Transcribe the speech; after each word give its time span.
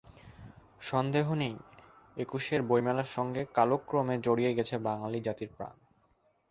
সন্দেহ 0.81 1.27
নেই 1.33 1.55
একুশের 2.17 2.61
বইমেলার 2.61 3.09
সঙ্গে 3.11 3.41
কালক্রমে 3.53 4.15
জড়িয়ে 4.19 4.51
গেছে 4.53 4.75
বাঙালি 4.79 5.19
জাতির 5.21 5.49
প্রাণ। 5.57 5.75